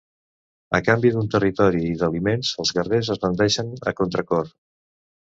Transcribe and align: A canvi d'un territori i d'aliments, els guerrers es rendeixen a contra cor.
A 0.75 0.77
canvi 0.85 1.09
d'un 1.15 1.27
territori 1.33 1.81
i 1.87 1.91
d'aliments, 1.99 2.53
els 2.63 2.71
guerrers 2.77 3.11
es 3.15 3.19
rendeixen 3.27 3.69
a 3.91 3.93
contra 4.01 4.25
cor. 4.33 4.51